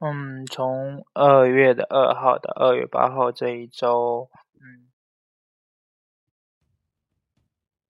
[0.00, 4.86] 嗯，从二月的二号到二月八号这一周，嗯，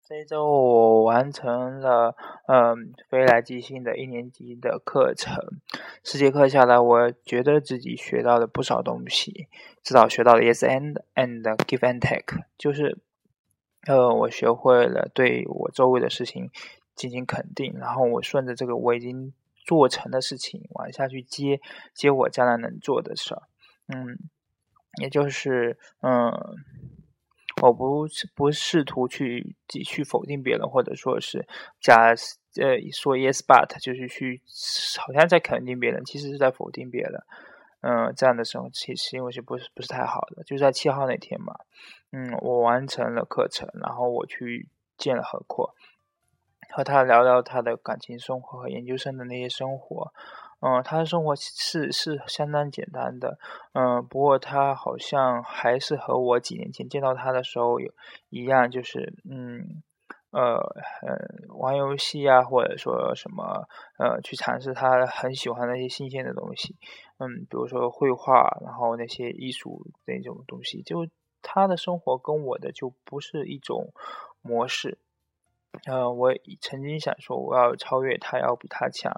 [0.03, 2.17] 这一周我完成了
[2.47, 5.37] 嗯飞来即兴的一年级的课程，
[6.03, 9.49] 十节课下来，我觉得自己学到了不少东西，
[9.83, 12.97] 至少学到了 yes and and give and take，就是
[13.87, 16.51] 呃我学会了对我周围的事情
[16.95, 19.35] 进行肯定，然后我顺着这个我已经。
[19.69, 21.61] 做成的事情往下去接，
[21.95, 23.43] 接我将来能做的事儿，
[23.93, 24.17] 嗯，
[25.03, 26.33] 也就是，嗯，
[27.61, 31.47] 我不不试图去去否定别人，或者说是
[31.83, 32.15] 假
[32.57, 34.41] 呃说 yes but，就是去
[34.99, 37.13] 好像在肯定别人，其实是在否定别人，
[37.83, 41.53] 嗯，这样的时候其实因为是不是不是太好的，就在七号那天嘛，
[42.13, 45.75] 嗯，我完成了课程，然后我去见了何阔。
[46.71, 50.13] 和他聊聊他的感情生活和研究生的那些生活，
[50.61, 53.39] 嗯，他的生活是是相当简单的，
[53.73, 57.93] 嗯，不过他好像还是和我几年前见到他的时候有
[58.29, 59.83] 一样，就是嗯
[60.31, 60.57] 呃
[61.07, 63.67] 嗯玩游戏啊，或者说什么
[63.99, 66.77] 呃去尝试他很喜欢那些新鲜的东西，
[67.19, 71.09] 嗯，比如说绘画，然后那些艺术那种东西，就
[71.41, 73.93] 他的生活跟我的就不是一种
[74.43, 74.99] 模式。
[75.87, 79.13] 嗯，我曾经想说我要超越他，要比他强，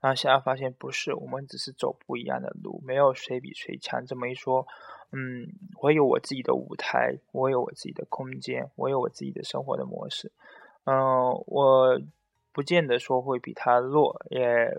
[0.00, 4.04] 然后现在发现不是，我们只是走不一样的路，没有谁比谁强。
[4.06, 4.66] 这么一说，
[5.12, 5.48] 嗯，
[5.80, 10.32] 我有我自己的舞台，我有我自己的空间，我有我自己的生活的模式，
[10.84, 12.00] 嗯，我
[12.52, 14.70] 不见得说会比他弱，也。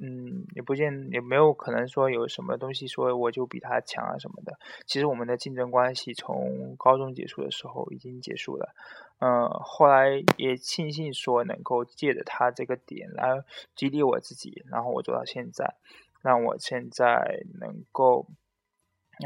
[0.00, 4.58] 嗯，也不见也没有可能说有什么东西说我就比他强啊什么的。
[4.86, 8.74] 其实我们的竞争关系从高中结束的时候已经结束了。
[9.20, 13.42] 嗯，后来也庆幸说能够借着他这个点来
[13.74, 15.74] 激励我自己，然后我做到现在，
[16.22, 18.26] 让我现在能够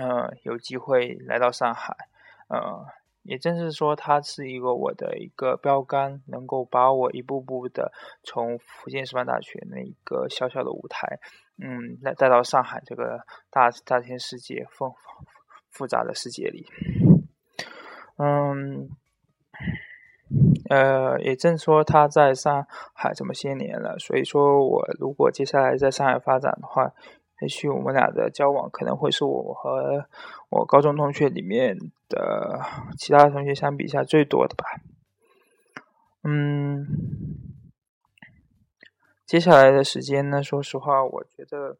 [0.00, 1.94] 嗯有机会来到上海，
[2.48, 2.86] 嗯。
[3.22, 11.20] 也正是说，它是一个我的一个标杆，能够把我一步步的从福建师范大学那一个小小的舞台，
[11.58, 14.94] 嗯，来带到上海这个大大千世界复
[15.70, 16.66] 复杂的世界里。
[18.16, 18.90] 嗯，
[20.68, 26.92] 呃，也正说他在上海这么些年了，所以说我如果接下来在上海发展的话。
[27.42, 30.06] 也许我们俩的交往可能会是我和
[30.48, 31.76] 我高中同学里面
[32.08, 32.60] 的
[32.96, 34.64] 其他同学相比下最多的吧。
[36.22, 36.86] 嗯，
[39.26, 41.76] 接下来的时间呢，说实话，我觉得，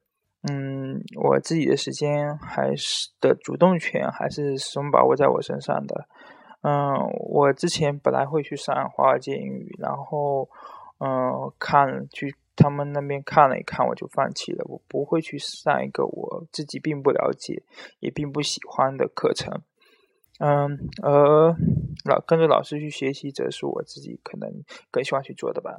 [0.51, 6.09] 嗯，我自己的时间还是的主动权还是始终把握在我身上的。
[6.63, 6.93] 嗯，
[7.31, 10.49] 我之前本来会去上华尔街英语，然后，
[10.99, 12.35] 嗯，看去。
[12.55, 14.65] 他们那边看了一看，我就放弃了。
[14.69, 17.63] 我不会去上一个我自己并不了解
[18.01, 19.63] 也并不喜欢的课程。
[20.39, 21.57] 嗯，而
[22.05, 24.51] 老跟着老师去学习，则是我自己可能
[24.91, 25.79] 更喜欢去做的吧。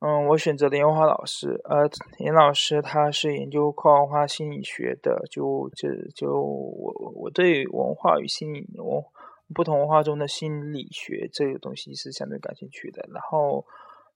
[0.00, 1.60] 嗯，我选择了严华老师。
[1.64, 1.88] 呃，
[2.18, 9.02] 严老师他是研究跨文化心理学的，就就就我我对文化与心理文
[9.54, 13.08] 不同文化中的心理学这个东西是相对感兴趣的。
[13.12, 13.64] 然后。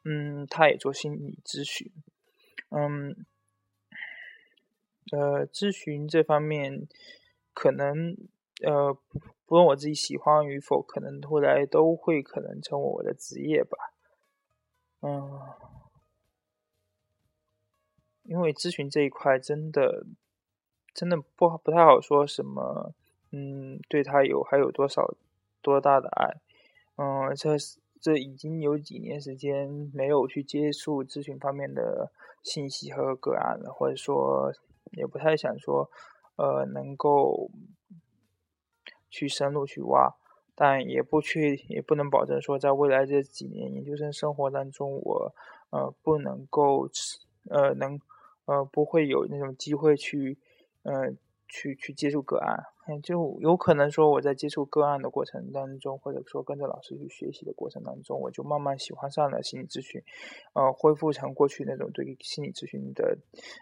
[0.03, 1.93] 嗯，他也做心理咨询，
[2.71, 3.27] 嗯，
[5.13, 6.89] 呃，咨询这方面
[7.53, 8.17] 可能
[8.65, 8.97] 呃，
[9.45, 13.77] 不论我自己喜欢与否，可能后来都会可能成为我的职业吧，
[15.03, 15.39] 嗯，
[18.23, 20.07] 因为咨询这一块真的
[20.95, 22.95] 真的不好不太好说什么，
[23.33, 25.15] 嗯，对他有还有多少
[25.61, 26.41] 多大的爱，
[26.97, 27.79] 嗯，这是。
[28.01, 32.11] 这已经有几年时间没有去接触咨询方面的
[32.43, 34.53] 信息和个案了，或者说
[34.93, 35.91] 也不太想说，
[36.37, 37.51] 呃，能够
[39.11, 40.15] 去深入去挖，
[40.55, 45.35] 但也不去也不能保证说，在未来这几年研究生生活当中，我
[45.71, 46.89] 呃不能够
[47.51, 48.01] 呃能
[48.47, 50.39] 呃不会有那种机会去
[50.83, 51.13] 呃
[51.47, 52.65] 去去接触个案。
[52.99, 60.03] 就有可能说，我在接触个案的过程当中，或者说跟着老师去学习的过程当中，我就慢慢喜欢上了心理咨询，
[60.55, 63.19] 呃，恢复成过去那种对于心理咨询的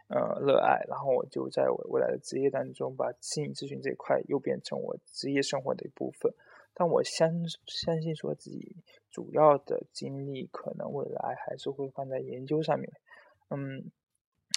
[0.08, 6.32] 呃热爱，然后我就在我未来的职业当中，把心理咨询这一块又变成我职业生活的一部分。
[6.74, 7.28] 但我相
[7.66, 8.76] 相信说自己
[9.10, 12.92] 主要的精力可能未来还是会放在研究上面，
[13.50, 13.90] 嗯。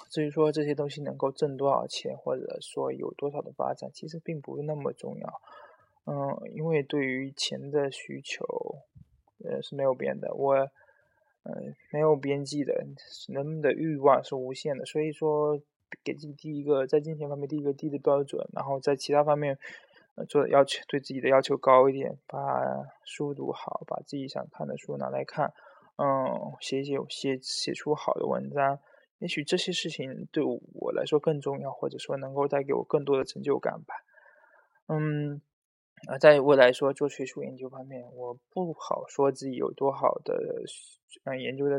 [0.10, 5.42] 至于说这些东西能够挣多少钱，或者说有多少的发展，其实并不是那么重要。
[6.06, 8.44] 嗯，因为对于钱的需求，
[9.46, 10.34] 呃是没有变的。
[10.34, 10.56] 我，
[11.44, 12.86] 嗯，没有边际的，
[13.30, 14.86] 人们的欲望是无限的。
[14.86, 15.62] 所以说，
[16.04, 19.58] 给自己定一个在金钱方面定一个低的标准，然后在其他方面
[20.28, 25.54] 做的要求对自己的要求高一点，把书读好，把自己想看的书拿来看，
[25.98, 28.80] 嗯，写写写写出好的文章。
[29.22, 33.94] 也许这些事情对我来说更重要，或者说能够带给我更多的成就感吧。
[34.88, 35.40] 嗯，
[36.08, 40.34] 啊，在未来说做学术研究方面，我不好说自己有多好的
[41.26, 41.78] 嗯研究的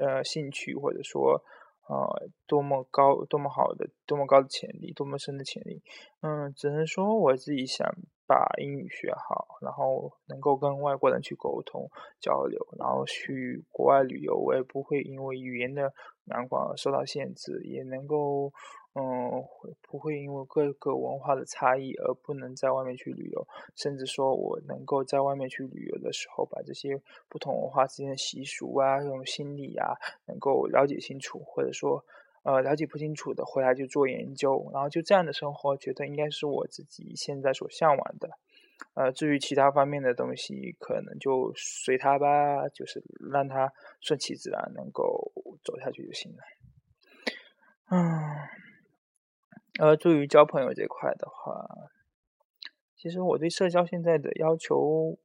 [0.00, 1.40] 呃兴趣，或者说
[1.88, 5.80] 呃多么高、多么好的、多么高的潜力、多么深的潜力。
[6.22, 7.88] 嗯，只能说我自己想
[8.26, 11.88] 把英语学好，然后能够跟外国人去沟通
[12.20, 15.94] 交流，然后去国外旅游，我也不会因为语言的。
[16.30, 18.52] 南广受到限制，也能够，
[18.94, 19.44] 嗯，
[19.82, 23.46] 不会因为各个文化的差异而不能在外面去旅游，
[23.76, 29.94] 甚至说我能够在外面去旅游的时候，把这些不同文化之间的习俗啊、这种心理啊，
[30.26, 32.04] 能够了解清楚，或者说，
[32.42, 38.30] 呃，了解不清楚的回来就做研究，然后就这样的生活，觉得应该是我自己现在所向往的。
[38.94, 45.32] 呃，至于其他方面的东西，可能就随他吧，就是让他顺其自然，能够
[45.62, 46.38] 走下去就行了。
[47.90, 48.00] 嗯，
[49.80, 51.66] 呃，至于交朋友这块的话，
[52.96, 55.18] 其实我对社交现在的要求，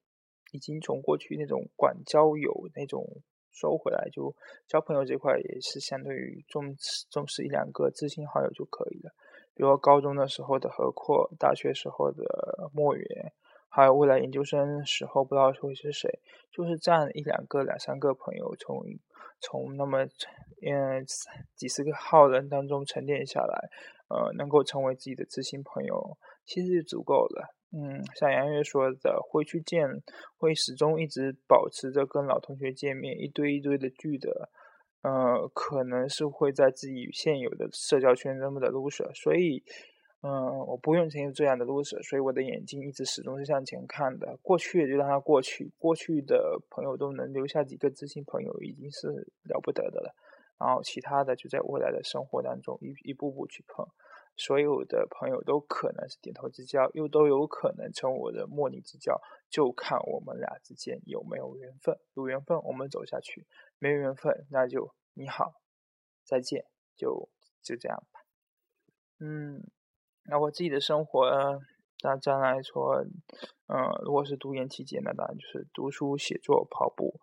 [0.52, 3.06] 已经从过去那种管交友那种
[3.52, 4.36] 收回来，就
[4.68, 9.12] 交朋友这块也是相对于重视重视一两个知心好友就可以了。
[9.54, 13.34] 比如高中的时候的何阔，大学时候的莫言。
[13.76, 16.10] 还有未来研究生时候不知道会是谁，
[16.50, 18.82] 就是这样一两个、两三个朋友，从
[19.42, 20.06] 从那么
[20.66, 21.06] 嗯
[21.58, 23.70] 几十个号人当中沉淀下来，
[24.08, 27.54] 呃，能够成为自己的知心朋友，其实就足够了。
[27.74, 29.86] 嗯，像杨月说的，会去见，
[30.38, 34.50] 会始终一直保持着跟老同学见面，一堆一堆的聚的，
[35.02, 39.66] 呃，可能是会在自己现有的社交圈那么的 loser，所以。
[40.28, 44.36] 嗯，我不用成为这样的 loser，所以我的眼睛一直始终是向前看的。
[44.42, 49.08] 过去也就让它过去，过去的朋友都能留下几个知心朋友，已经是
[49.44, 50.16] 了不得的了。
[50.58, 53.86] 然后其他的就在未来的生活当中一一步步去碰。
[54.36, 61.96] 所有的朋友都可能是点头之交，又都有可能成为我的莫逆之交，就看我们俩之间有没有缘分。
[62.16, 63.44] 有缘分，我们走下去；
[63.78, 65.54] 没缘分，那就你好，
[66.24, 67.30] 再见，就
[67.62, 68.22] 就这样吧。
[69.20, 69.62] 嗯。
[70.28, 71.62] 那我自己的生活，
[72.02, 73.04] 大家来说，
[73.68, 77.20] 嗯，如果是读研期间的，当然就是读书、写作、跑步，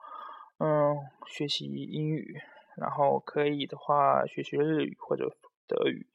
[0.58, 0.96] 嗯，
[1.26, 2.40] 学习英语，
[2.76, 6.06] 然后可以的话学学日语或者德语，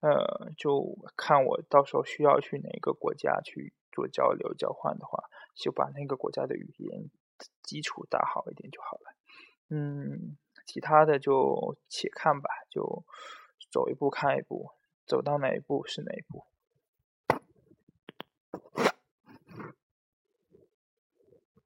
[0.00, 5.24] 呃，就看我到时候需要去哪个国家去做交流交换的话，
[5.54, 7.08] 就把那个国家的语言
[7.62, 9.14] 基础打好一点就好了。
[9.70, 10.36] 嗯，
[10.66, 13.04] 其他的就且看吧，就
[13.70, 14.70] 走一步看一步。
[15.06, 16.44] 走到哪一步是哪一步。